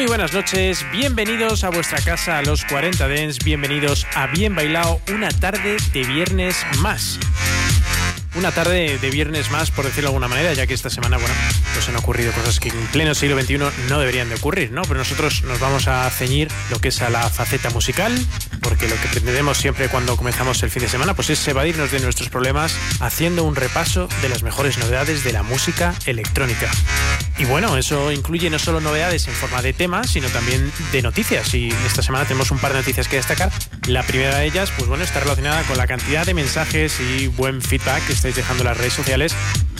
Muy 0.00 0.06
buenas 0.06 0.32
noches, 0.32 0.86
bienvenidos 0.92 1.62
a 1.62 1.68
vuestra 1.68 2.00
casa 2.00 2.38
a 2.38 2.42
los 2.42 2.64
40 2.64 3.06
Dens, 3.06 3.38
bienvenidos 3.44 4.06
a 4.14 4.28
Bien 4.28 4.54
Bailado, 4.54 4.98
una 5.12 5.28
tarde 5.28 5.76
de 5.92 6.04
viernes 6.04 6.56
más. 6.78 7.18
Una 8.34 8.50
tarde 8.50 8.96
de 8.96 9.10
viernes 9.10 9.50
más, 9.50 9.70
por 9.70 9.84
decirlo 9.84 10.08
de 10.08 10.14
alguna 10.14 10.28
manera, 10.28 10.54
ya 10.54 10.66
que 10.66 10.72
esta 10.72 10.88
semana, 10.88 11.18
bueno, 11.18 11.34
pues 11.74 11.86
han 11.90 11.96
ocurrido 11.96 12.32
cosas 12.32 12.58
que 12.60 12.70
en 12.70 12.86
pleno 12.86 13.14
siglo 13.14 13.38
XXI 13.38 13.58
no 13.90 13.98
deberían 13.98 14.30
de 14.30 14.36
ocurrir, 14.36 14.72
¿no? 14.72 14.80
Pero 14.82 14.94
nosotros 14.94 15.42
nos 15.42 15.60
vamos 15.60 15.86
a 15.86 16.08
ceñir 16.08 16.48
lo 16.70 16.78
que 16.78 16.88
es 16.88 17.02
a 17.02 17.10
la 17.10 17.28
faceta 17.28 17.68
musical, 17.68 18.18
porque 18.62 18.88
lo 18.88 18.96
que 19.02 19.08
pretendemos 19.08 19.58
siempre 19.58 19.88
cuando 19.88 20.16
comenzamos 20.16 20.62
el 20.62 20.70
fin 20.70 20.80
de 20.80 20.88
semana, 20.88 21.12
pues 21.12 21.28
es 21.28 21.46
evadirnos 21.46 21.90
de 21.90 22.00
nuestros 22.00 22.30
problemas 22.30 22.74
haciendo 23.00 23.44
un 23.44 23.54
repaso 23.54 24.08
de 24.22 24.30
las 24.30 24.42
mejores 24.42 24.78
novedades 24.78 25.24
de 25.24 25.32
la 25.34 25.42
música 25.42 25.94
electrónica. 26.06 26.70
Y 27.38 27.44
bueno, 27.44 27.76
eso 27.76 28.12
incluye 28.12 28.50
no 28.50 28.58
solo 28.58 28.80
novedades 28.80 29.26
en 29.28 29.34
forma 29.34 29.62
de 29.62 29.72
temas, 29.72 30.10
sino 30.10 30.28
también 30.28 30.70
de 30.92 31.02
noticias. 31.02 31.54
Y 31.54 31.68
esta 31.86 32.02
semana 32.02 32.24
tenemos 32.24 32.50
un 32.50 32.58
par 32.58 32.72
de 32.72 32.80
noticias 32.80 33.08
que 33.08 33.16
destacar. 33.16 33.50
La 33.86 34.02
primera 34.02 34.38
de 34.38 34.46
ellas, 34.46 34.70
pues 34.76 34.88
bueno, 34.88 35.04
está 35.04 35.20
relacionada 35.20 35.62
con 35.62 35.78
la 35.78 35.86
cantidad 35.86 36.26
de 36.26 36.34
mensajes 36.34 37.00
y 37.00 37.28
buen 37.28 37.62
feedback 37.62 38.06
que 38.06 38.12
estáis 38.12 38.36
dejando 38.36 38.62
en 38.62 38.68
las 38.68 38.76
redes 38.76 38.92
sociales, 38.92 39.34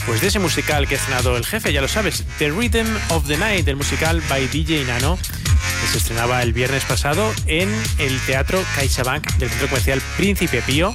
pues 0.05 0.21
de 0.21 0.27
ese 0.27 0.39
musical 0.39 0.87
que 0.87 0.95
ha 0.95 0.97
estrenado 0.97 1.37
el 1.37 1.45
jefe, 1.45 1.71
ya 1.71 1.81
lo 1.81 1.87
sabes, 1.87 2.23
The 2.39 2.49
Rhythm 2.49 2.87
of 3.09 3.27
the 3.27 3.37
Night, 3.37 3.67
el 3.67 3.75
musical 3.75 4.21
by 4.27 4.47
DJ 4.47 4.85
Nano, 4.85 5.17
que 5.17 5.87
se 5.87 5.97
estrenaba 5.99 6.41
el 6.41 6.53
viernes 6.53 6.83
pasado 6.85 7.31
en 7.45 7.69
el 7.99 8.19
Teatro 8.21 8.63
CaixaBank 8.75 9.33
del 9.37 9.49
Centro 9.49 9.67
Comercial 9.67 10.01
Príncipe 10.17 10.61
Pío. 10.61 10.93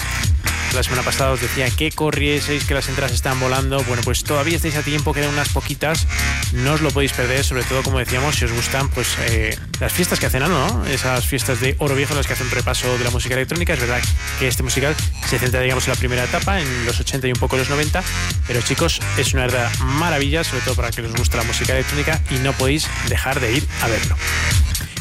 La 0.74 0.82
semana 0.82 1.02
pasada 1.02 1.32
os 1.32 1.40
decía 1.40 1.70
que 1.70 1.90
corrieseis, 1.90 2.64
que 2.64 2.74
las 2.74 2.88
entradas 2.88 3.12
están 3.12 3.40
volando. 3.40 3.82
Bueno, 3.84 4.02
pues 4.04 4.24
todavía 4.24 4.56
estáis 4.56 4.76
a 4.76 4.82
tiempo, 4.82 5.12
quedan 5.12 5.30
unas 5.30 5.48
poquitas. 5.48 6.06
No 6.52 6.74
os 6.74 6.80
lo 6.80 6.90
podéis 6.90 7.12
perder, 7.12 7.44
sobre 7.44 7.62
todo, 7.64 7.82
como 7.82 7.98
decíamos, 7.98 8.36
si 8.36 8.44
os 8.44 8.52
gustan 8.52 8.88
pues 8.90 9.16
eh, 9.28 9.58
las 9.80 9.92
fiestas 9.92 10.20
que 10.20 10.26
hacen 10.26 10.40
¿no? 10.40 10.84
Esas 10.86 11.26
fiestas 11.26 11.60
de 11.60 11.76
Oro 11.78 11.94
Viejo, 11.94 12.14
las 12.14 12.26
que 12.26 12.34
hacen 12.34 12.50
repaso 12.50 12.98
de 12.98 13.04
la 13.04 13.10
música 13.10 13.34
electrónica. 13.34 13.74
Es 13.74 13.80
verdad 13.80 14.00
que 14.38 14.48
este 14.48 14.62
musical 14.62 14.94
se 15.28 15.38
centra, 15.38 15.60
digamos, 15.60 15.86
en 15.86 15.94
la 15.94 15.98
primera 15.98 16.24
etapa, 16.24 16.60
en 16.60 16.86
los 16.86 17.00
80 17.00 17.28
y 17.28 17.32
un 17.32 17.38
poco 17.38 17.56
los 17.56 17.70
90. 17.70 18.02
Pero 18.46 18.60
chicos, 18.60 19.00
es 19.16 19.32
una 19.32 19.42
verdad 19.42 19.72
maravilla, 19.78 20.44
sobre 20.44 20.62
todo 20.62 20.74
para 20.74 20.90
que 20.90 21.00
os 21.02 21.12
guste 21.14 21.36
la 21.36 21.44
música 21.44 21.72
electrónica 21.72 22.20
y 22.30 22.34
no 22.36 22.52
podéis 22.52 22.86
dejar 23.08 23.40
de 23.40 23.52
ir 23.52 23.66
a 23.82 23.88
verlo. 23.88 24.16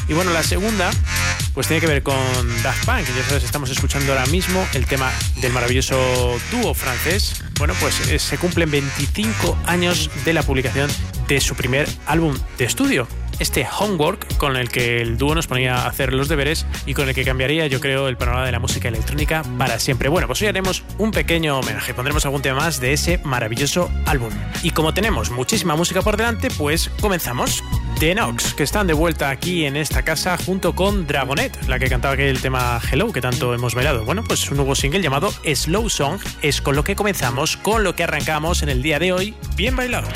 Y 0.08 0.14
bueno, 0.14 0.32
la 0.32 0.42
segunda, 0.42 0.90
pues 1.52 1.66
tiene 1.66 1.80
que 1.80 1.86
ver 1.86 2.02
con 2.02 2.16
Daft 2.62 2.84
Punk. 2.84 3.06
Ya 3.06 3.24
sabes, 3.28 3.44
estamos 3.44 3.70
escuchando 3.70 4.12
ahora 4.12 4.26
mismo 4.26 4.64
el 4.74 4.86
tema 4.86 5.10
del 5.40 5.52
maravilloso 5.52 6.38
dúo 6.50 6.74
francés. 6.74 7.42
Bueno, 7.58 7.74
pues 7.80 8.08
eh, 8.08 8.18
se 8.18 8.38
cumplen 8.38 8.70
25 8.70 9.58
años 9.66 10.10
de 10.24 10.32
la 10.32 10.42
publicación 10.42 10.90
de 11.26 11.40
su 11.40 11.54
primer 11.54 11.88
álbum 12.06 12.36
de 12.58 12.64
estudio. 12.64 13.08
Este 13.38 13.66
Homework 13.78 14.36
con 14.38 14.56
el 14.56 14.70
que 14.70 15.00
el 15.00 15.18
dúo 15.18 15.34
nos 15.34 15.46
ponía 15.46 15.76
a 15.76 15.88
hacer 15.88 16.12
los 16.12 16.28
deberes 16.28 16.66
y 16.86 16.94
con 16.94 17.08
el 17.08 17.14
que 17.14 17.24
cambiaría, 17.24 17.66
yo 17.66 17.80
creo, 17.80 18.08
el 18.08 18.16
panorama 18.16 18.46
de 18.46 18.52
la 18.52 18.58
música 18.58 18.88
electrónica 18.88 19.42
para 19.58 19.78
siempre. 19.78 20.08
Bueno, 20.08 20.26
pues 20.26 20.40
hoy 20.42 20.48
haremos 20.48 20.82
un 20.98 21.10
pequeño 21.10 21.58
homenaje, 21.58 21.94
pondremos 21.94 22.24
algún 22.24 22.42
tema 22.42 22.60
más 22.60 22.80
de 22.80 22.92
ese 22.92 23.18
maravilloso 23.18 23.90
álbum. 24.06 24.30
Y 24.62 24.70
como 24.70 24.94
tenemos 24.94 25.30
muchísima 25.30 25.76
música 25.76 26.02
por 26.02 26.16
delante, 26.16 26.48
pues 26.56 26.90
comenzamos. 27.00 27.62
The 27.98 28.14
Nox, 28.14 28.52
que 28.52 28.62
están 28.62 28.86
de 28.86 28.92
vuelta 28.92 29.30
aquí 29.30 29.64
en 29.64 29.74
esta 29.74 30.02
casa 30.02 30.36
junto 30.36 30.74
con 30.74 31.06
Dragonet, 31.06 31.66
la 31.66 31.78
que 31.78 31.88
cantaba 31.88 32.12
aquel 32.12 32.38
tema 32.42 32.78
Hello 32.92 33.10
que 33.10 33.22
tanto 33.22 33.54
hemos 33.54 33.74
bailado. 33.74 34.04
Bueno, 34.04 34.22
pues 34.22 34.50
un 34.50 34.58
nuevo 34.58 34.74
single 34.74 35.00
llamado 35.00 35.32
Slow 35.44 35.88
Song 35.88 36.20
es 36.42 36.60
con 36.60 36.76
lo 36.76 36.84
que 36.84 36.94
comenzamos, 36.94 37.56
con 37.56 37.84
lo 37.84 37.96
que 37.96 38.04
arrancamos 38.04 38.62
en 38.62 38.68
el 38.68 38.82
día 38.82 38.98
de 38.98 39.12
hoy. 39.14 39.34
Bien 39.56 39.74
bailado. 39.76 40.08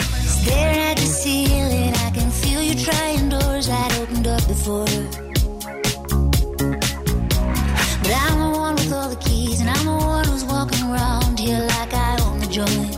trying 2.85 3.29
doors 3.29 3.69
I'd 3.69 3.93
opened 3.99 4.27
up 4.27 4.47
before. 4.49 4.87
But 8.03 8.13
I'm 8.25 8.39
the 8.41 8.51
one 8.59 8.75
with 8.75 8.93
all 8.93 9.09
the 9.09 9.21
keys, 9.21 9.61
and 9.61 9.69
I'm 9.69 9.85
the 9.85 9.93
one 9.93 10.25
who's 10.25 10.45
walking 10.45 10.83
around 10.91 11.39
here 11.39 11.61
like 11.61 11.93
I 11.93 12.19
own 12.23 12.39
the 12.39 12.47
joint. 12.47 12.90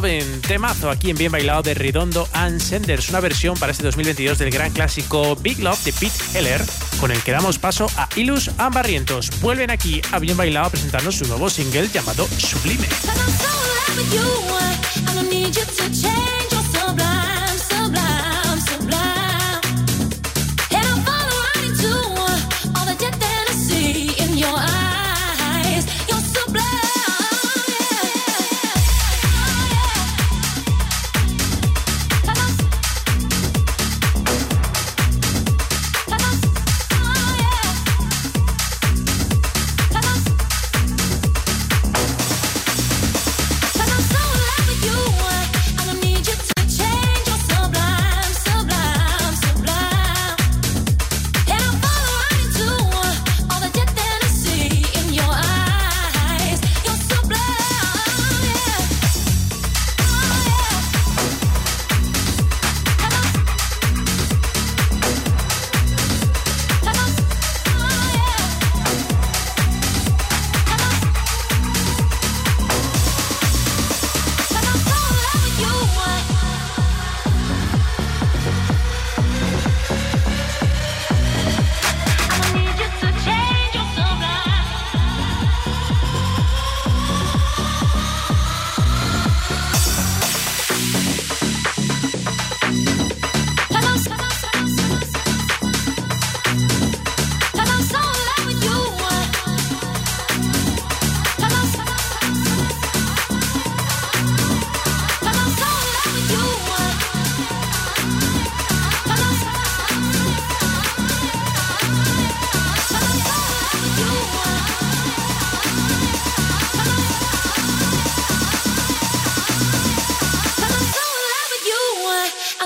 Lovin', 0.00 0.40
temazo 0.40 0.88
aquí 0.88 1.10
en 1.10 1.16
Bien 1.18 1.30
Bailado 1.30 1.60
de 1.60 1.74
Redondo 1.74 2.26
and 2.32 2.58
Senders, 2.58 3.10
una 3.10 3.20
versión 3.20 3.58
para 3.58 3.70
este 3.70 3.84
2022 3.84 4.38
del 4.38 4.50
gran 4.50 4.72
clásico 4.72 5.36
Big 5.36 5.58
Love 5.58 5.84
de 5.84 5.92
Pete 5.92 6.38
Heller, 6.38 6.64
con 6.98 7.10
el 7.10 7.22
que 7.22 7.32
damos 7.32 7.58
paso 7.58 7.86
a 7.98 8.08
Ilus 8.16 8.50
Ambarrientos. 8.56 9.28
Vuelven 9.42 9.70
aquí 9.70 10.00
a 10.10 10.18
Bien 10.18 10.38
Bailado 10.38 10.68
a 10.68 10.70
presentarnos 10.70 11.16
su 11.16 11.26
nuevo 11.26 11.50
single 11.50 11.86
llamado 11.92 12.26
Sublime. 12.38 12.88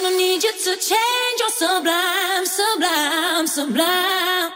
gonna 0.04 0.16
need 0.18 0.42
you 0.42 0.52
to 0.52 0.76
change 0.76 1.38
your 1.38 1.48
sublime, 1.48 2.44
sublime, 2.44 3.46
sublime. 3.46 4.52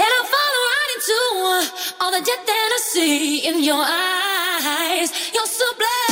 And 0.00 0.10
I'll 0.16 0.28
follow 0.34 0.62
right 0.70 0.90
into 0.96 1.20
uh, 1.44 2.00
all 2.00 2.10
the 2.10 2.24
death 2.24 2.46
that 2.46 2.70
I 2.74 2.80
see 2.92 3.46
in 3.48 3.62
your 3.62 3.84
eyes. 3.84 5.12
You're 5.32 5.46
sublime. 5.46 6.11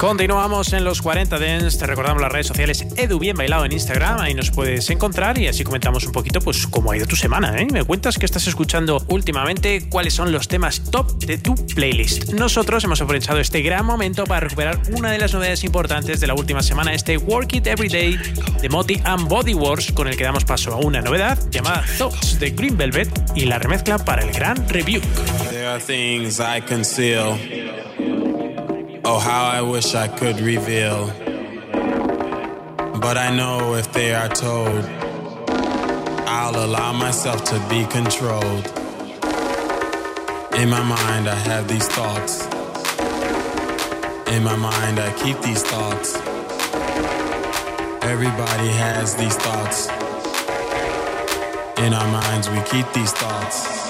Continuamos 0.00 0.72
en 0.72 0.82
los 0.82 1.02
40 1.02 1.38
Dents. 1.38 1.76
Te 1.76 1.86
recordamos 1.86 2.22
las 2.22 2.32
redes 2.32 2.46
sociales 2.46 2.86
Edu 2.96 3.18
Bien 3.18 3.36
Bailado 3.36 3.66
en 3.66 3.72
Instagram. 3.72 4.18
Ahí 4.18 4.32
nos 4.32 4.50
puedes 4.50 4.88
encontrar 4.88 5.36
y 5.36 5.46
así 5.46 5.62
comentamos 5.62 6.06
un 6.06 6.12
poquito 6.12 6.40
pues 6.40 6.66
cómo 6.66 6.90
ha 6.90 6.96
ido 6.96 7.06
tu 7.06 7.16
semana. 7.16 7.60
¿eh? 7.60 7.66
Me 7.70 7.84
cuentas 7.84 8.16
que 8.16 8.24
estás 8.24 8.46
escuchando 8.46 9.04
últimamente, 9.08 9.90
cuáles 9.90 10.14
son 10.14 10.32
los 10.32 10.48
temas 10.48 10.90
top 10.90 11.18
de 11.18 11.36
tu 11.36 11.54
playlist. 11.54 12.32
Nosotros 12.32 12.82
hemos 12.84 13.02
aprovechado 13.02 13.40
este 13.40 13.60
gran 13.60 13.84
momento 13.84 14.24
para 14.24 14.40
recuperar 14.40 14.80
una 14.96 15.10
de 15.12 15.18
las 15.18 15.34
novedades 15.34 15.64
importantes 15.64 16.18
de 16.18 16.26
la 16.26 16.32
última 16.32 16.62
semana, 16.62 16.94
este 16.94 17.18
Work 17.18 17.52
It 17.56 17.66
Every 17.66 17.90
Day 17.90 18.18
de 18.62 18.68
Moti 18.70 19.02
and 19.04 19.28
Body 19.28 19.52
Wars, 19.52 19.92
con 19.92 20.08
el 20.08 20.16
que 20.16 20.24
damos 20.24 20.46
paso 20.46 20.72
a 20.72 20.76
una 20.76 21.02
novedad 21.02 21.38
llamada 21.50 21.84
Thoughts 21.98 22.40
de 22.40 22.48
Green 22.52 22.78
Velvet 22.78 23.10
y 23.34 23.44
la 23.44 23.58
remezcla 23.58 23.98
para 23.98 24.22
el 24.22 24.32
gran 24.32 24.66
review. 24.70 25.02
There 25.50 25.66
are 25.66 25.78
things 25.78 26.40
I 26.40 26.62
conceal. 26.62 27.38
Oh, 29.02 29.18
how 29.18 29.44
I 29.46 29.62
wish 29.62 29.94
I 29.94 30.08
could 30.08 30.40
reveal. 30.40 31.06
But 33.00 33.16
I 33.16 33.34
know 33.34 33.74
if 33.74 33.90
they 33.92 34.14
are 34.14 34.28
told, 34.28 34.84
I'll 36.28 36.64
allow 36.64 36.92
myself 36.92 37.44
to 37.44 37.58
be 37.70 37.86
controlled. 37.86 38.66
In 40.54 40.68
my 40.68 40.82
mind, 40.82 41.28
I 41.28 41.34
have 41.34 41.66
these 41.66 41.88
thoughts. 41.88 42.44
In 44.28 44.44
my 44.44 44.56
mind, 44.56 45.00
I 45.00 45.12
keep 45.22 45.40
these 45.40 45.62
thoughts. 45.62 46.16
Everybody 48.04 48.68
has 48.68 49.16
these 49.16 49.36
thoughts. 49.36 49.88
In 51.78 51.94
our 51.94 52.08
minds, 52.12 52.50
we 52.50 52.60
keep 52.64 52.92
these 52.92 53.12
thoughts. 53.12 53.89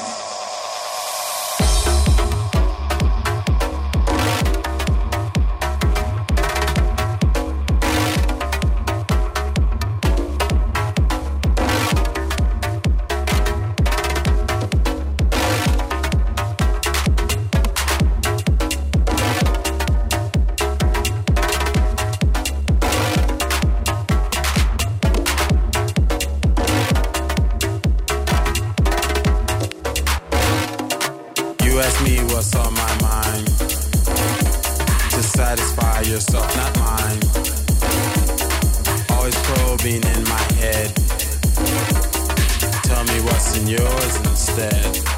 and 43.61 43.69
yours 43.69 44.17
instead. 44.21 45.10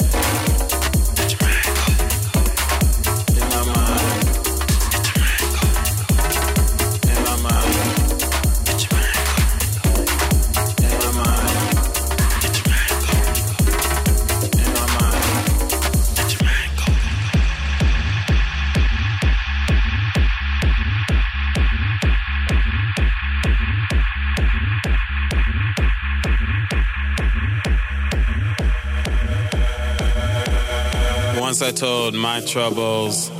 My 32.22 32.40
troubles, 32.42 33.30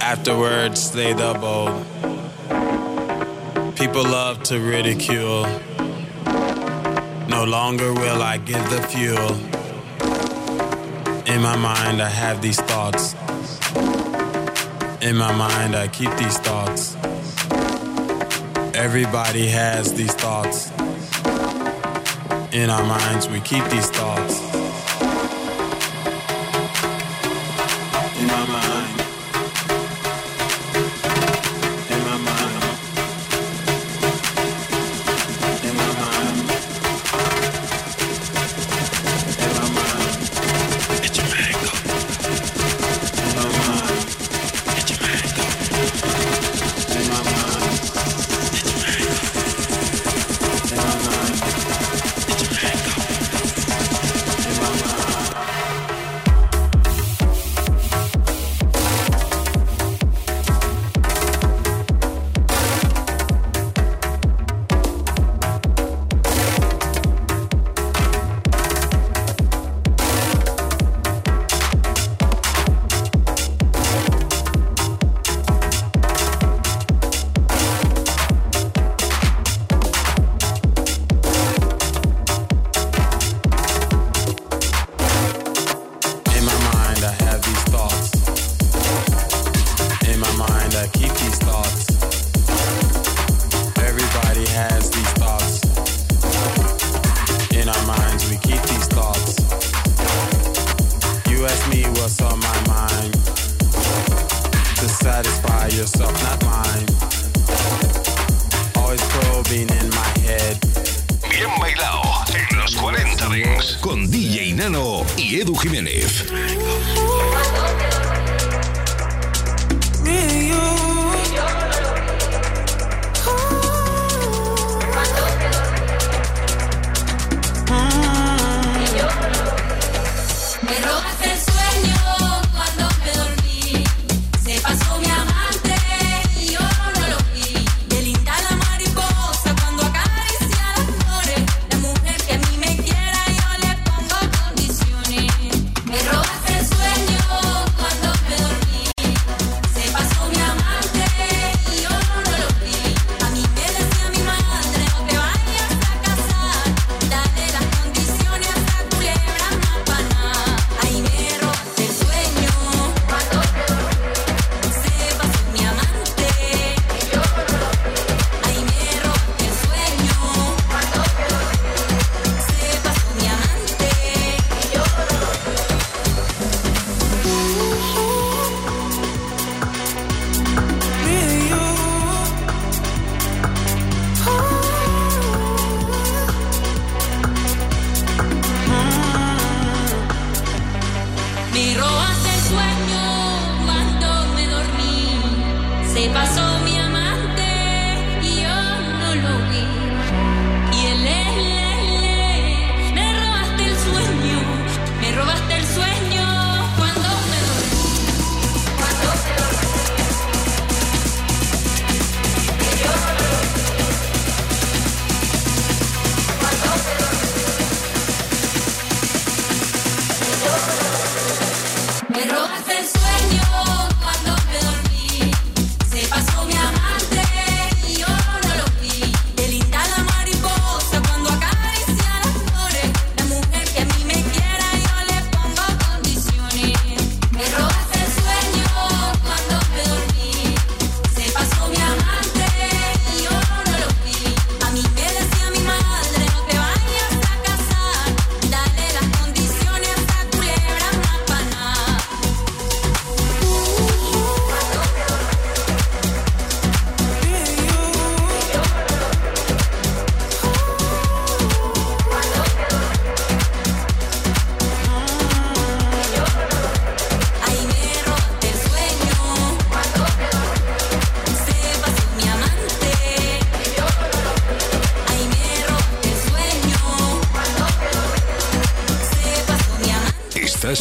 afterwards 0.00 0.92
they 0.92 1.12
doubled. 1.12 1.84
People 3.74 4.04
love 4.04 4.40
to 4.44 4.60
ridicule. 4.60 5.44
No 7.26 7.44
longer 7.44 7.92
will 7.92 8.22
I 8.22 8.38
give 8.38 8.62
the 8.70 8.80
fuel. 8.82 9.32
In 11.26 11.42
my 11.42 11.56
mind, 11.56 12.00
I 12.00 12.08
have 12.08 12.40
these 12.40 12.60
thoughts. 12.60 13.14
In 15.02 15.16
my 15.16 15.32
mind, 15.36 15.74
I 15.74 15.88
keep 15.88 16.12
these 16.16 16.38
thoughts. 16.38 16.94
Everybody 18.76 19.48
has 19.48 19.94
these 19.94 20.14
thoughts. 20.14 20.70
In 22.52 22.70
our 22.70 22.84
minds, 22.84 23.28
we 23.28 23.40
keep 23.40 23.64
these 23.64 23.90
thoughts. 23.90 24.19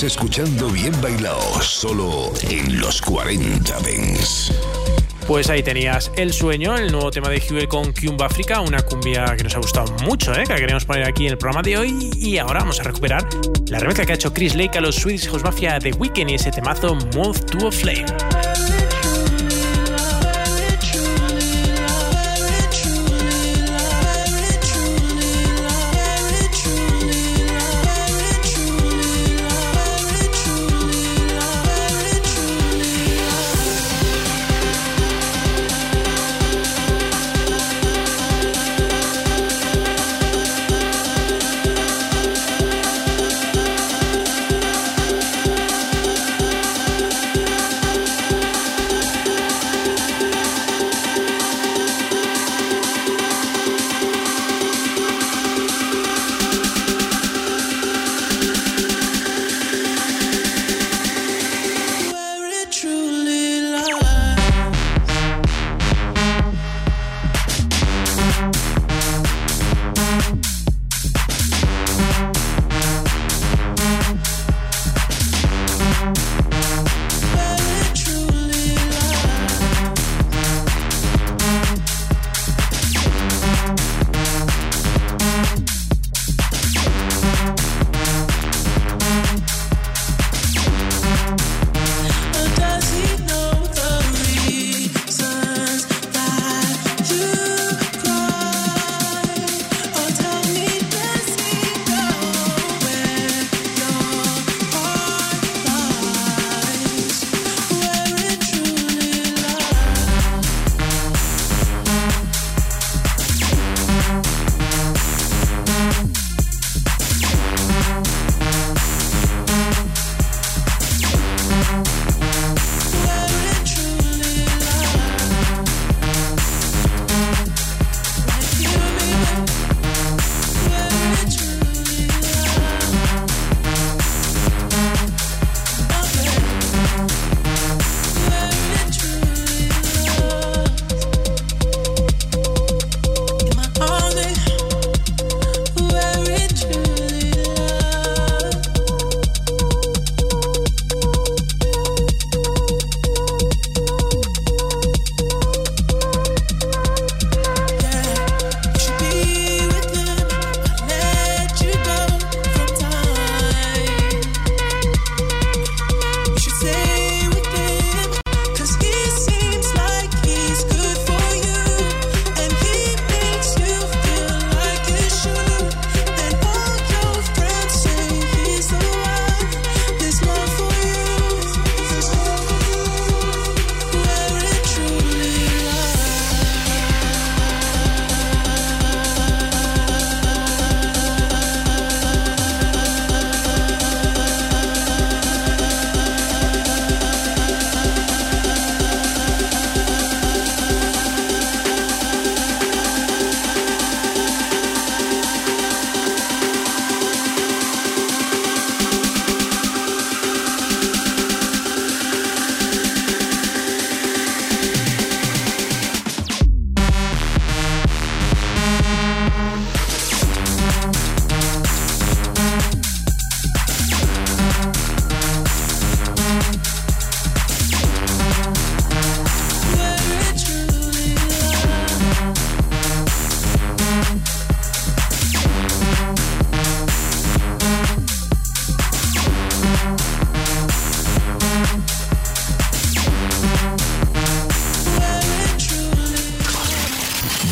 Escuchando 0.03 0.69
Bien 0.69 0.93
Bailado, 1.01 1.41
solo 1.61 2.31
en 2.49 2.79
los 2.79 3.01
40 3.01 3.79
Dents. 3.81 4.53
Pues 5.27 5.49
ahí 5.49 5.61
tenías 5.61 6.09
El 6.15 6.31
Sueño, 6.31 6.77
el 6.77 6.89
nuevo 6.89 7.11
tema 7.11 7.27
de 7.27 7.43
Huey 7.49 7.67
con 7.67 7.91
Cumba 7.91 8.27
África, 8.27 8.61
una 8.61 8.81
cumbia 8.81 9.35
que 9.35 9.43
nos 9.43 9.55
ha 9.55 9.59
gustado 9.59 9.91
mucho, 10.03 10.33
¿eh? 10.33 10.45
que 10.47 10.55
queremos 10.55 10.85
poner 10.85 11.05
aquí 11.05 11.25
en 11.25 11.33
el 11.33 11.37
programa 11.37 11.61
de 11.61 11.77
hoy. 11.77 12.09
Y 12.15 12.37
ahora 12.37 12.61
vamos 12.61 12.79
a 12.79 12.83
recuperar 12.83 13.27
la 13.67 13.79
remezcla 13.79 14.05
que 14.05 14.13
ha 14.13 14.15
hecho 14.15 14.33
Chris 14.33 14.55
Lake 14.55 14.77
a 14.77 14.81
los 14.81 14.95
Swedish 14.95 15.27
House 15.27 15.43
Mafia 15.43 15.79
de 15.79 15.91
Weekend 15.91 16.31
y 16.31 16.35
ese 16.35 16.51
temazo 16.51 16.95
Move 16.95 17.39
to 17.41 17.67
a 17.67 17.71
Flame. 17.71 18.05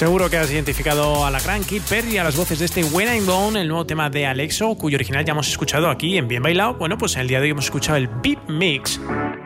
Seguro 0.00 0.30
que 0.30 0.38
has 0.38 0.50
identificado 0.50 1.26
a 1.26 1.30
la 1.30 1.40
gran 1.40 1.62
Kid 1.62 1.82
Perry 1.86 2.16
a 2.16 2.24
las 2.24 2.34
voces 2.34 2.58
de 2.58 2.64
este 2.64 2.82
When 2.84 3.06
I'm 3.06 3.26
Gone, 3.26 3.60
el 3.60 3.68
nuevo 3.68 3.84
tema 3.84 4.08
de 4.08 4.24
Alexo, 4.24 4.74
cuyo 4.74 4.96
original 4.96 5.26
ya 5.26 5.32
hemos 5.32 5.46
escuchado 5.46 5.90
aquí 5.90 6.16
en 6.16 6.26
Bien 6.26 6.42
Bailado. 6.42 6.72
Bueno, 6.72 6.96
pues 6.96 7.16
en 7.16 7.20
el 7.20 7.28
día 7.28 7.36
de 7.36 7.44
hoy 7.44 7.50
hemos 7.50 7.66
escuchado 7.66 7.98
el 7.98 8.08
Beat 8.08 8.48
Mix. 8.48 8.98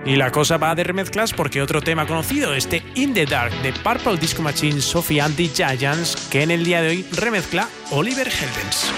Y 0.07 0.15
la 0.15 0.31
cosa 0.31 0.57
va 0.57 0.77
de 0.77 0.85
remezclas 0.85 1.33
porque 1.33 1.61
otro 1.61 1.83
tema 1.83 2.07
conocido, 2.07 2.55
este 2.55 2.85
In 2.95 3.13
the 3.13 3.27
Dark 3.27 3.53
de 3.63 3.73
Purple 3.73 4.17
Disco 4.17 4.43
Machine, 4.43 4.81
Sophie 4.81 5.21
and 5.21 5.35
the 5.35 5.49
Giants, 5.49 6.15
que 6.31 6.45
en 6.45 6.53
el 6.53 6.65
día 6.65 6.83
de 6.83 6.91
hoy 6.91 7.07
remezcla 7.11 7.69
Oliver 7.91 8.29
Heldens. 8.29 8.93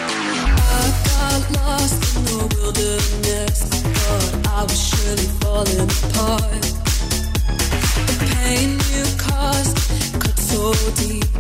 so 10.56 11.35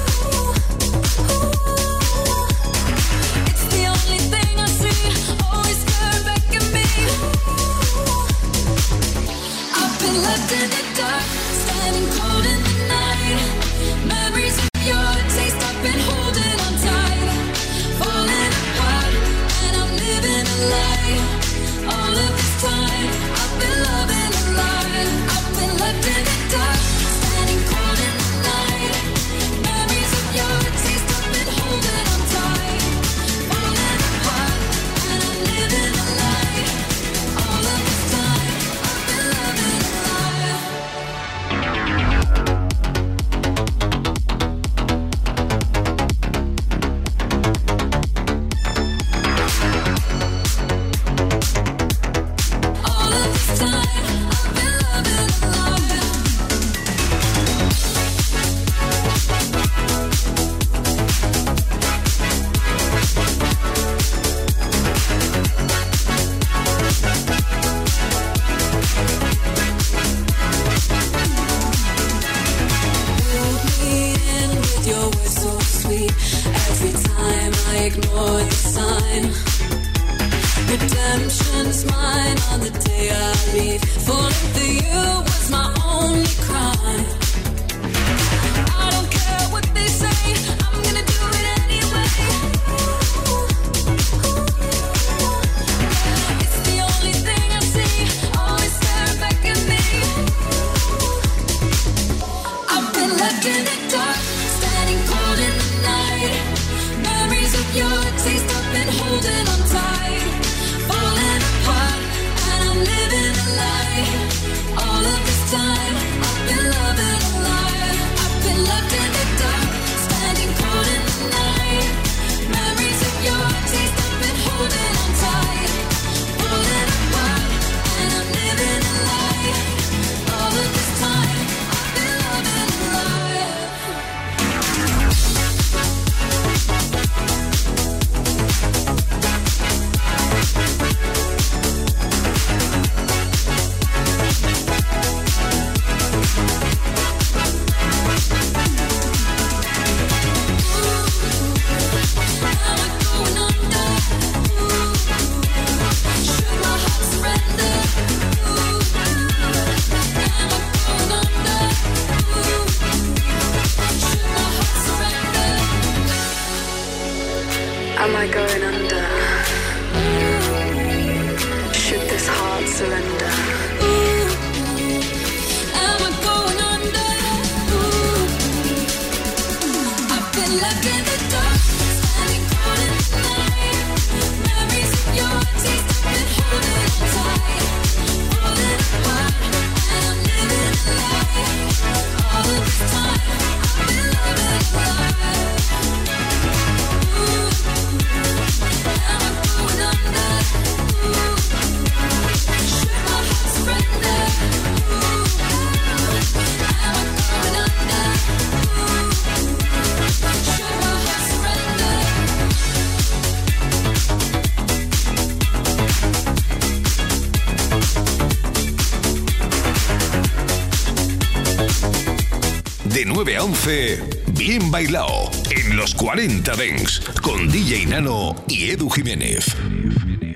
Bailao 224.74 225.30
en 225.52 225.78
los 225.78 225.94
40 225.94 226.56
Dents 226.56 227.00
con 227.22 227.48
DJ 227.48 227.86
Nano 227.86 228.34
y 228.48 228.72
Edu 228.72 228.90
Jiménez. 228.90 229.56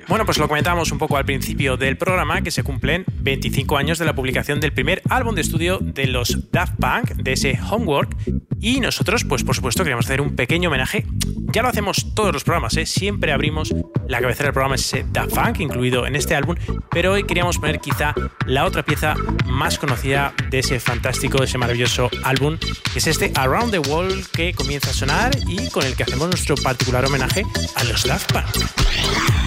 Bueno, 0.06 0.24
pues 0.24 0.38
lo 0.38 0.46
comentábamos 0.46 0.92
un 0.92 0.98
poco 0.98 1.16
al 1.16 1.24
principio 1.24 1.76
del 1.76 1.98
programa 1.98 2.40
que 2.40 2.52
se 2.52 2.62
cumplen 2.62 3.04
25 3.20 3.76
años 3.76 3.98
de 3.98 4.04
la 4.04 4.14
publicación 4.14 4.60
del 4.60 4.72
primer 4.72 5.02
álbum 5.10 5.34
de 5.34 5.40
estudio 5.40 5.78
de 5.80 6.06
los 6.06 6.52
Daft 6.52 6.74
Punk, 6.78 7.16
de 7.16 7.32
ese 7.32 7.58
Homework, 7.68 8.16
y 8.60 8.80
nosotros, 8.80 9.24
pues 9.24 9.44
por 9.44 9.54
supuesto, 9.54 9.82
queríamos 9.82 10.06
hacer 10.06 10.20
un 10.20 10.34
pequeño 10.34 10.68
homenaje. 10.68 11.06
Ya 11.52 11.62
lo 11.62 11.68
hacemos 11.68 12.14
todos 12.14 12.32
los 12.32 12.44
programas, 12.44 12.76
¿eh? 12.76 12.86
siempre 12.86 13.32
abrimos 13.32 13.74
la 14.06 14.20
cabecera 14.20 14.46
del 14.46 14.52
programa, 14.52 14.74
es 14.74 14.86
ese 14.86 15.06
Daft 15.10 15.34
Punk 15.34 15.60
incluido 15.60 16.06
en 16.06 16.16
este 16.16 16.34
álbum, 16.34 16.56
pero 16.90 17.12
hoy 17.12 17.24
queríamos 17.24 17.58
poner 17.58 17.80
quizá 17.80 18.14
la 18.46 18.64
otra 18.64 18.84
pieza 18.84 19.14
más 19.46 19.78
conocida 19.78 20.34
de 20.50 20.58
ese 20.58 20.80
fantástico, 20.80 21.38
de 21.38 21.44
ese 21.44 21.58
maravilloso 21.58 22.10
álbum, 22.24 22.58
que 22.92 22.98
es 22.98 23.06
este 23.06 23.32
Around 23.34 23.70
the 23.70 23.78
World 23.78 24.26
que 24.28 24.52
comienza 24.52 24.90
a 24.90 24.94
sonar 24.94 25.30
y 25.46 25.68
con 25.70 25.84
el 25.84 25.96
que 25.96 26.02
hacemos 26.02 26.28
nuestro 26.28 26.56
particular 26.56 27.04
homenaje 27.04 27.44
a 27.76 27.84
los 27.84 28.04
Daft 28.04 28.32
Punk. 28.32 29.37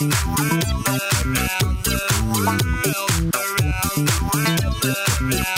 around 0.00 0.12
the, 0.12 1.00
around 1.26 1.76
the, 1.82 1.96
around 2.22 2.60
the, 2.84 2.94
around 3.34 4.74
the, 4.80 4.94
around 5.20 5.42
the. 5.44 5.57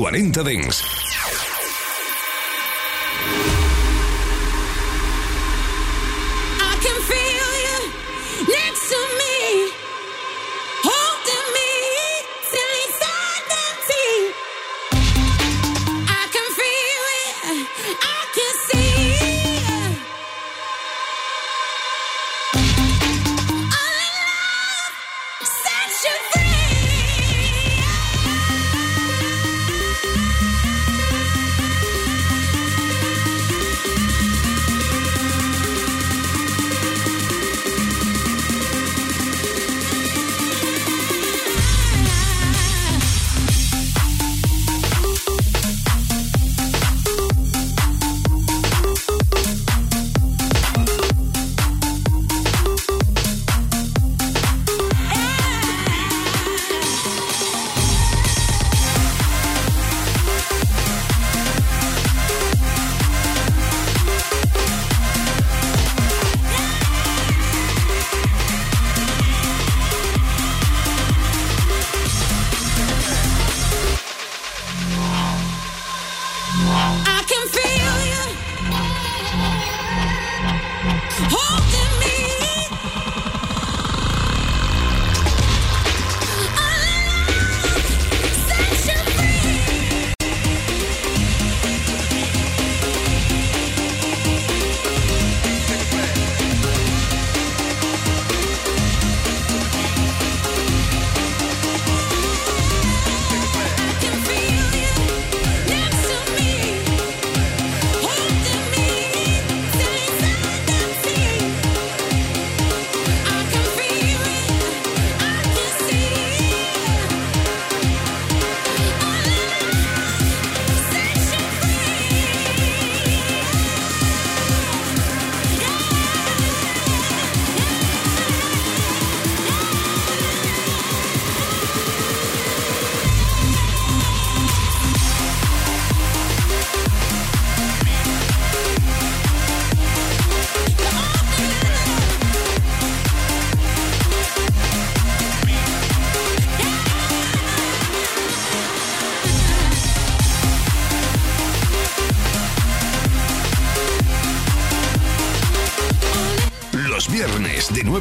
40 0.00 0.32
Dents. 0.32 0.89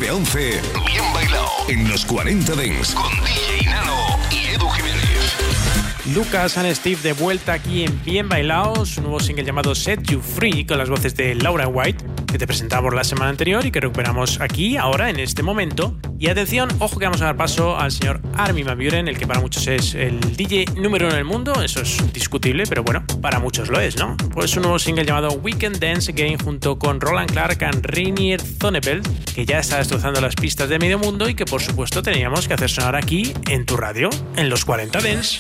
A 0.09 0.13
11, 0.13 0.61
bien 0.87 1.13
bailado 1.13 1.47
en 1.67 1.87
los 1.87 2.05
40 2.05 2.55
Dents 2.55 2.93
con 2.93 3.11
DJ 3.23 3.69
Nano 3.69 3.95
y 4.31 4.55
Edu 4.55 4.67
Jiménez. 4.69 5.35
Lucas 6.13 6.57
and 6.57 6.73
Steve 6.73 6.99
de 7.01 7.13
vuelta 7.13 7.53
aquí 7.53 7.83
en 7.83 8.03
Bien 8.03 8.27
Bailao, 8.27 8.85
su 8.85 9.01
nuevo 9.01 9.19
single 9.19 9.45
llamado 9.45 9.75
Set 9.75 10.01
You 10.09 10.21
Free 10.21 10.65
con 10.65 10.77
las 10.77 10.89
voces 10.89 11.15
de 11.15 11.35
Laura 11.35 11.67
White, 11.67 12.03
que 12.31 12.37
te 12.37 12.47
presentamos 12.47 12.93
la 12.93 13.03
semana 13.03 13.29
anterior 13.29 13.65
y 13.65 13.71
que 13.71 13.79
recuperamos 13.79 14.39
aquí, 14.41 14.77
ahora, 14.77 15.09
en 15.09 15.19
este 15.19 15.43
momento. 15.43 15.95
Y 16.19 16.27
atención, 16.27 16.69
ojo 16.79 16.99
que 16.99 17.05
vamos 17.05 17.21
a 17.21 17.25
dar 17.25 17.37
paso 17.37 17.79
al 17.79 17.93
señor 17.93 18.19
Armin 18.35 18.65
Van 18.65 19.07
el 19.07 19.17
que 19.17 19.25
para 19.25 19.39
muchos 19.39 19.65
es 19.67 19.95
el 19.95 20.19
DJ 20.35 20.65
número 20.75 21.05
uno 21.05 21.13
en 21.15 21.19
el 21.19 21.25
mundo, 21.25 21.63
eso 21.63 21.79
es 21.79 22.11
discutible, 22.11 22.65
pero 22.67 22.83
bueno, 22.83 23.05
para 23.21 23.39
muchos 23.39 23.69
lo 23.69 23.79
es, 23.79 23.95
¿no? 23.95 24.17
Pues 24.33 24.53
un 24.57 24.63
nuevo 24.63 24.79
single 24.79 25.05
llamado 25.05 25.31
Weekend 25.31 25.79
Dance 25.79 26.11
Again 26.11 26.37
junto 26.37 26.77
con 26.77 26.99
Roland 26.99 27.31
Clark 27.31 27.63
and 27.63 27.85
Rainier 27.85 28.41
Thonepel, 28.57 29.01
que 29.33 29.45
ya 29.45 29.59
está 29.59 29.77
destrozando 29.77 30.19
las 30.19 30.35
pistas 30.35 30.67
de 30.67 30.77
medio 30.77 30.99
mundo 30.99 31.29
y 31.29 31.35
que 31.35 31.45
por 31.45 31.61
supuesto 31.61 32.03
teníamos 32.03 32.49
que 32.49 32.53
hacer 32.53 32.69
sonar 32.69 32.97
aquí 32.97 33.33
en 33.49 33.65
tu 33.65 33.77
radio, 33.77 34.09
en 34.35 34.49
los 34.49 34.65
40 34.65 34.99
Dance. 34.99 35.39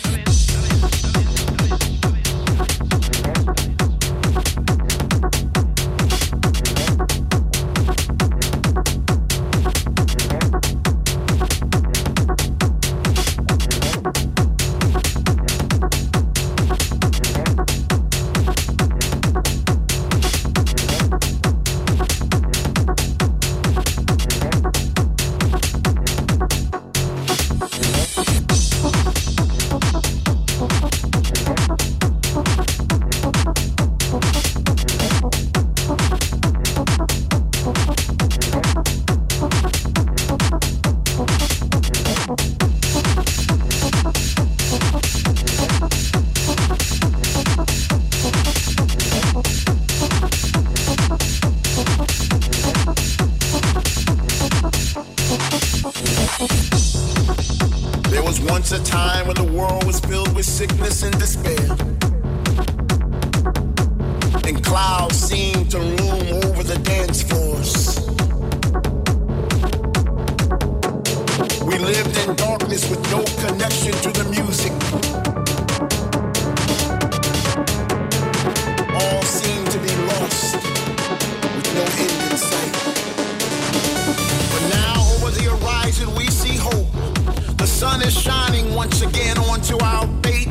Sun 87.99 88.07
is 88.07 88.21
shining 88.21 88.75
once 88.75 89.01
again 89.01 89.37
onto 89.37 89.77
our 89.83 90.07
fate. 90.23 90.47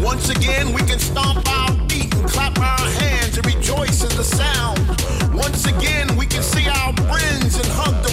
Once 0.00 0.28
again 0.28 0.72
we 0.72 0.82
can 0.82 0.98
stomp 0.98 1.46
our 1.48 1.72
feet 1.88 2.12
and 2.14 2.28
clap 2.28 2.58
our 2.58 2.90
hands 3.00 3.36
and 3.36 3.46
rejoice 3.46 4.02
in 4.02 4.16
the 4.16 4.24
sound. 4.24 4.78
Once 5.34 5.66
again 5.66 6.16
we 6.16 6.26
can 6.26 6.42
see 6.42 6.68
our 6.68 6.92
friends 7.08 7.56
and 7.56 7.66
hug 7.68 8.07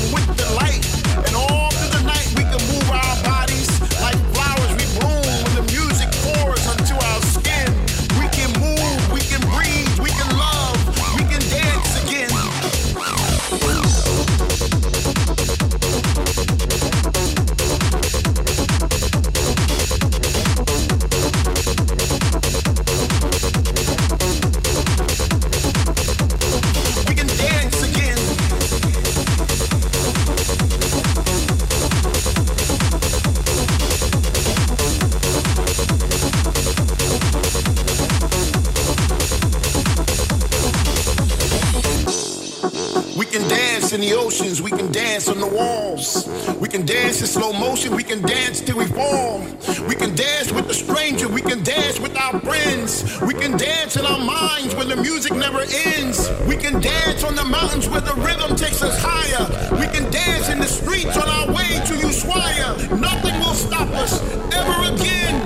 oceans, 44.25 44.61
we 44.61 44.71
can 44.71 44.91
dance 44.91 45.27
on 45.27 45.39
the 45.39 45.47
walls. 45.47 46.27
We 46.59 46.67
can 46.67 46.85
dance 46.85 47.21
in 47.21 47.27
slow 47.27 47.53
motion, 47.53 47.95
we 47.95 48.03
can 48.03 48.21
dance 48.21 48.59
till 48.59 48.77
we 48.77 48.85
fall. 48.85 49.39
We 49.87 49.95
can 49.95 50.15
dance 50.15 50.51
with 50.51 50.67
the 50.67 50.73
stranger, 50.73 51.27
we 51.27 51.41
can 51.41 51.63
dance 51.63 51.99
with 51.99 52.17
our 52.17 52.39
friends. 52.39 53.21
We 53.21 53.33
can 53.33 53.55
dance 53.57 53.97
in 53.97 54.05
our 54.05 54.17
minds 54.17 54.73
where 54.75 54.85
the 54.85 54.95
music 54.95 55.33
never 55.33 55.61
ends. 55.61 56.29
We 56.47 56.57
can 56.57 56.81
dance 56.81 57.23
on 57.23 57.35
the 57.35 57.45
mountains 57.45 57.87
where 57.87 58.01
the 58.01 58.15
rhythm 58.15 58.55
takes 58.55 58.81
us 58.81 58.97
higher. 58.99 59.45
We 59.79 59.87
can 59.95 60.09
dance 60.11 60.49
in 60.49 60.59
the 60.59 60.67
streets 60.67 61.17
on 61.17 61.27
our 61.29 61.47
way 61.47 61.69
to 61.87 61.93
Ushuaia. 62.07 62.99
Nothing 62.99 63.39
will 63.39 63.53
stop 63.53 63.89
us 63.89 64.21
ever 64.53 64.93
again. 64.93 65.44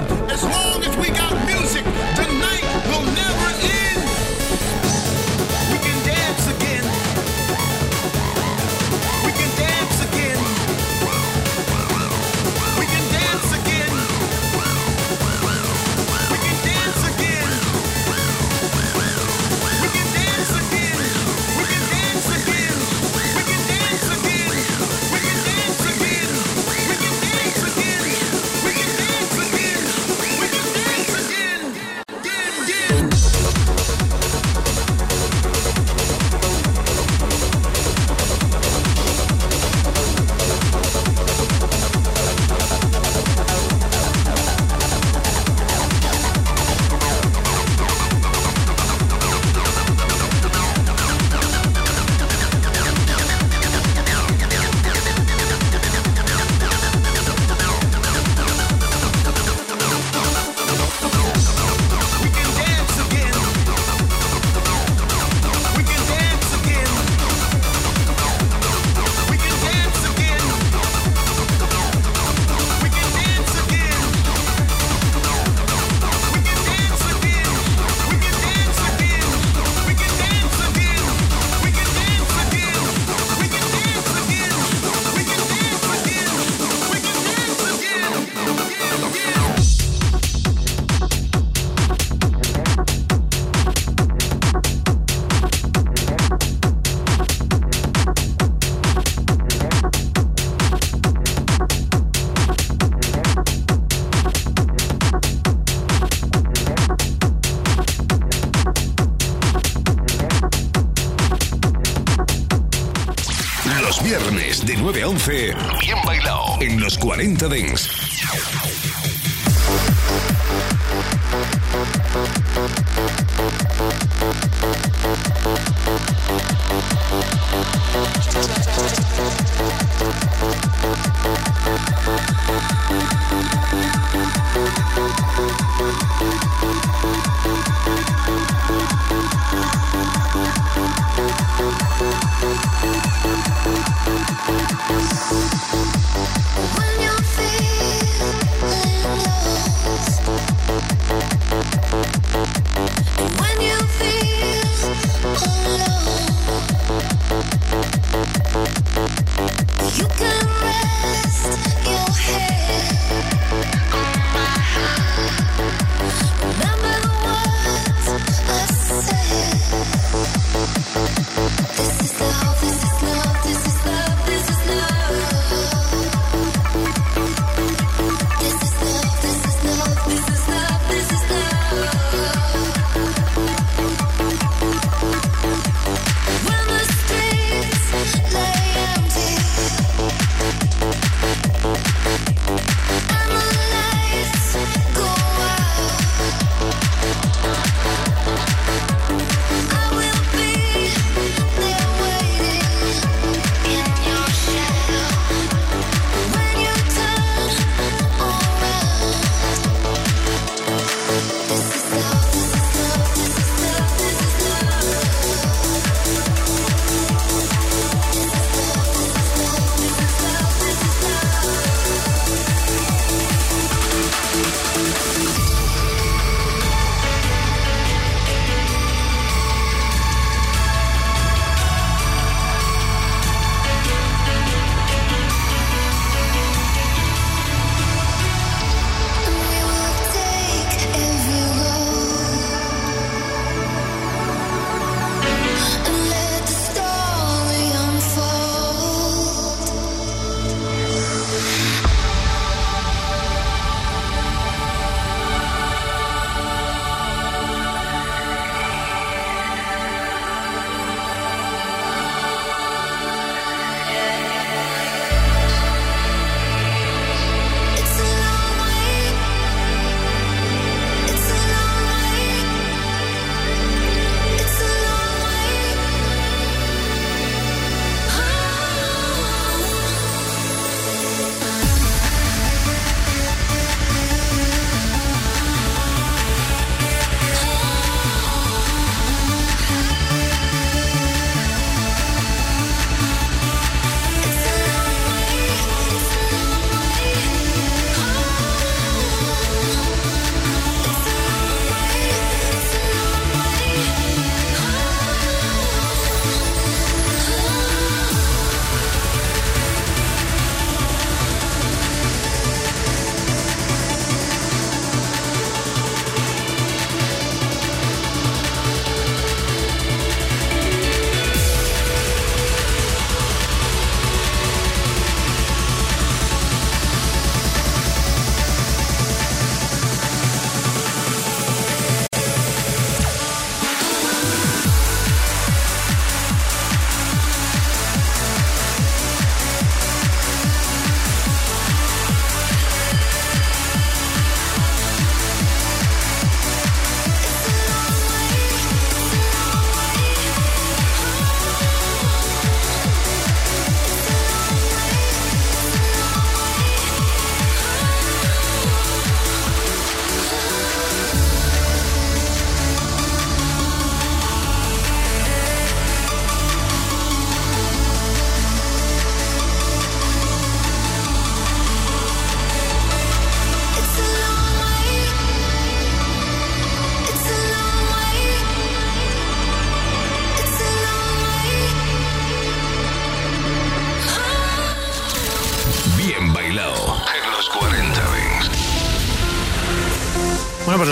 Los 117.41 117.88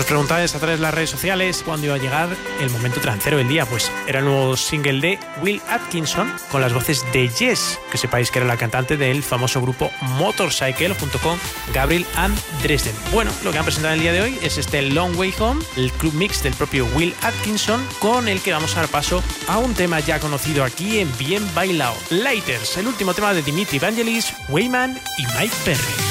Preguntáis 0.07 0.55
a 0.55 0.59
través 0.59 0.79
de 0.79 0.83
las 0.83 0.93
redes 0.93 1.09
sociales 1.09 1.63
cuándo 1.65 1.87
iba 1.87 1.95
a 1.95 1.99
llegar 1.99 2.29
el 2.61 2.69
momento 2.69 3.01
trancero 3.01 3.37
del 3.37 3.49
día. 3.49 3.65
Pues 3.65 3.91
era 4.07 4.19
el 4.19 4.25
nuevo 4.25 4.55
single 4.55 5.01
de 5.01 5.19
Will 5.41 5.61
Atkinson 5.67 6.33
con 6.49 6.61
las 6.61 6.73
voces 6.73 7.05
de 7.11 7.27
Jess, 7.27 7.77
que 7.91 7.97
sepáis 7.97 8.31
que 8.31 8.39
era 8.39 8.47
la 8.47 8.55
cantante 8.55 8.95
del 8.95 9.21
famoso 9.21 9.61
grupo 9.61 9.91
Motorcycle 10.01 10.95
junto 10.95 11.19
con 11.19 11.37
Gabriel 11.73 12.05
and 12.15 12.39
Dresden. 12.63 12.95
Bueno, 13.11 13.31
lo 13.43 13.51
que 13.51 13.57
han 13.57 13.65
presentado 13.65 13.95
el 13.95 13.99
día 13.99 14.13
de 14.13 14.21
hoy 14.21 14.39
es 14.41 14.57
este 14.57 14.81
Long 14.81 15.17
Way 15.17 15.33
Home, 15.39 15.63
el 15.75 15.91
club 15.91 16.13
mix 16.13 16.41
del 16.41 16.53
propio 16.53 16.85
Will 16.95 17.13
Atkinson, 17.21 17.85
con 17.99 18.29
el 18.29 18.41
que 18.41 18.53
vamos 18.53 18.77
a 18.77 18.81
dar 18.81 18.89
paso 18.89 19.21
a 19.49 19.57
un 19.57 19.73
tema 19.73 19.99
ya 19.99 20.21
conocido 20.21 20.63
aquí 20.63 20.99
en 20.99 21.17
Bien 21.17 21.43
Bailao. 21.53 21.95
Lighters, 22.11 22.77
el 22.77 22.87
último 22.87 23.13
tema 23.13 23.33
de 23.33 23.41
Dimitri 23.41 23.77
Vangelis, 23.77 24.33
Wayman 24.47 24.97
y 25.17 25.25
Mike 25.37 25.55
Perry. 25.65 26.06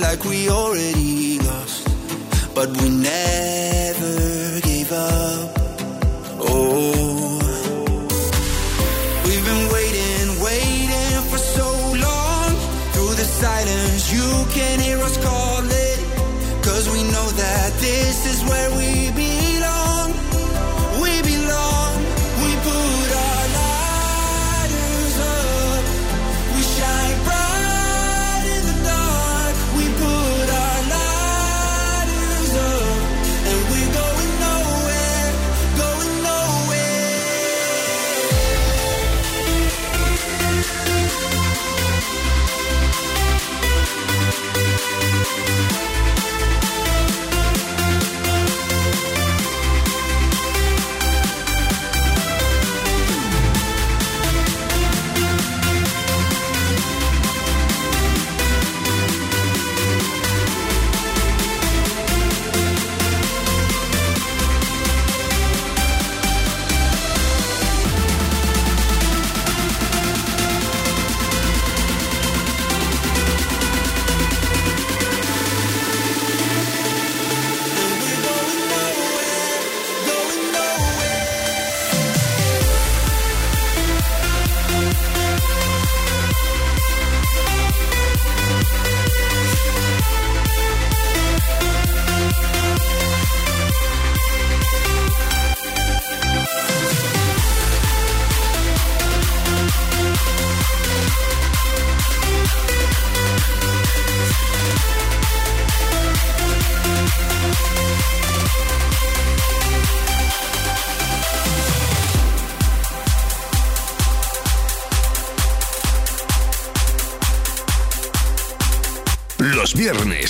Like 0.00 0.24
we 0.24 0.48
already 0.50 1.38
lost. 1.38 1.84
But 2.54 2.68
we 2.78 2.88
never 2.88 4.60
gave 4.60 4.90
up. 4.92 5.50
Oh, 6.40 7.38
we've 9.24 9.44
been 9.50 9.64
waiting, 9.76 10.26
waiting 10.48 11.22
for 11.30 11.38
so 11.38 11.68
long. 12.06 12.50
Through 12.92 13.14
the 13.22 13.28
silence, 13.42 14.12
you 14.12 14.28
can 14.56 14.80
hear 14.80 14.98
us 14.98 15.16
calling. 15.18 15.98
Cause 16.62 16.88
we 16.90 17.02
know 17.14 17.28
that 17.42 17.72
this 17.80 18.26
is 18.32 18.38
where 18.48 18.70
we 18.80 19.05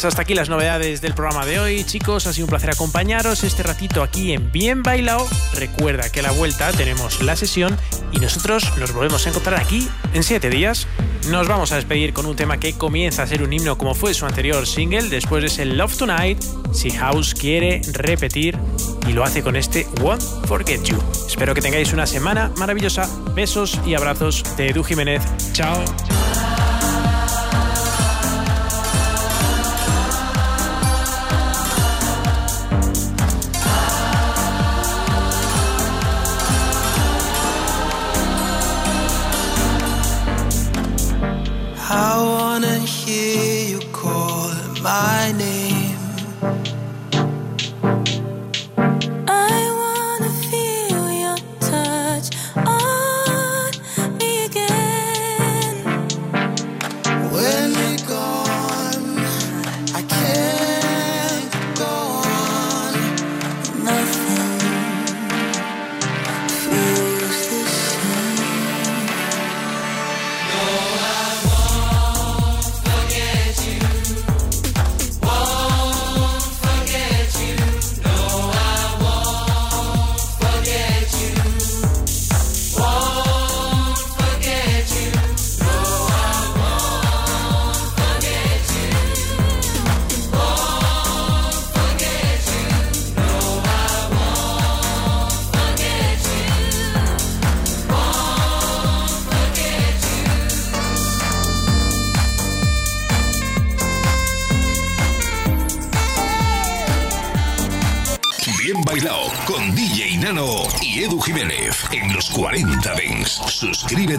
Pues 0.00 0.14
hasta 0.14 0.22
aquí 0.22 0.32
las 0.32 0.48
novedades 0.48 1.02
del 1.02 1.12
programa 1.12 1.44
de 1.44 1.60
hoy, 1.60 1.84
chicos. 1.84 2.26
Ha 2.26 2.32
sido 2.32 2.46
un 2.46 2.48
placer 2.48 2.70
acompañaros 2.70 3.44
este 3.44 3.62
ratito 3.62 4.02
aquí 4.02 4.32
en 4.32 4.50
Bien 4.50 4.82
Bailao. 4.82 5.28
Recuerda 5.52 6.08
que 6.08 6.20
a 6.20 6.22
la 6.22 6.30
vuelta 6.30 6.72
tenemos 6.72 7.20
la 7.20 7.36
sesión 7.36 7.76
y 8.10 8.18
nosotros 8.18 8.78
nos 8.78 8.94
volvemos 8.94 9.26
a 9.26 9.28
encontrar 9.28 9.60
aquí 9.60 9.86
en 10.14 10.22
siete 10.22 10.48
días. 10.48 10.86
Nos 11.28 11.48
vamos 11.48 11.72
a 11.72 11.76
despedir 11.76 12.14
con 12.14 12.24
un 12.24 12.34
tema 12.34 12.58
que 12.58 12.72
comienza 12.78 13.24
a 13.24 13.26
ser 13.26 13.42
un 13.42 13.52
himno 13.52 13.76
como 13.76 13.94
fue 13.94 14.14
su 14.14 14.24
anterior 14.24 14.66
single. 14.66 15.10
Después 15.10 15.44
es 15.44 15.58
el 15.58 15.76
Love 15.76 15.94
Tonight. 15.94 16.42
Si 16.72 16.88
House 16.92 17.34
quiere 17.34 17.82
repetir 17.92 18.56
y 19.06 19.12
lo 19.12 19.22
hace 19.22 19.42
con 19.42 19.54
este 19.54 19.86
Won't 20.00 20.46
Forget 20.46 20.82
You. 20.82 20.96
Espero 21.26 21.54
que 21.54 21.60
tengáis 21.60 21.92
una 21.92 22.06
semana 22.06 22.50
maravillosa. 22.56 23.06
Besos 23.34 23.78
y 23.84 23.92
abrazos 23.92 24.44
de 24.56 24.70
Edu 24.70 24.82
Jiménez. 24.82 25.20
Chao. 25.52 25.84